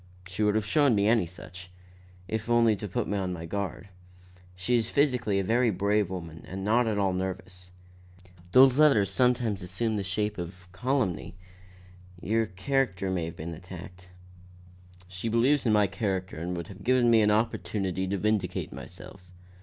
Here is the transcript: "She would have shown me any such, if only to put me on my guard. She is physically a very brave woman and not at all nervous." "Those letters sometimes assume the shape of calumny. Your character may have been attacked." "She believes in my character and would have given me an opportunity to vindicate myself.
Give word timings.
"She 0.25 0.41
would 0.41 0.55
have 0.55 0.65
shown 0.65 0.95
me 0.95 1.07
any 1.07 1.27
such, 1.27 1.69
if 2.27 2.49
only 2.49 2.75
to 2.75 2.87
put 2.87 3.07
me 3.07 3.19
on 3.19 3.31
my 3.31 3.45
guard. 3.45 3.89
She 4.55 4.75
is 4.75 4.89
physically 4.89 5.37
a 5.37 5.43
very 5.43 5.69
brave 5.69 6.09
woman 6.09 6.43
and 6.47 6.65
not 6.65 6.87
at 6.87 6.97
all 6.97 7.13
nervous." 7.13 7.69
"Those 8.51 8.79
letters 8.79 9.11
sometimes 9.11 9.61
assume 9.61 9.97
the 9.97 10.03
shape 10.03 10.39
of 10.39 10.67
calumny. 10.71 11.35
Your 12.19 12.47
character 12.47 13.11
may 13.11 13.25
have 13.25 13.35
been 13.35 13.53
attacked." 13.53 14.09
"She 15.07 15.29
believes 15.29 15.67
in 15.67 15.71
my 15.73 15.85
character 15.85 16.37
and 16.39 16.57
would 16.57 16.67
have 16.69 16.83
given 16.83 17.11
me 17.11 17.21
an 17.21 17.29
opportunity 17.29 18.07
to 18.07 18.17
vindicate 18.17 18.73
myself. 18.73 19.29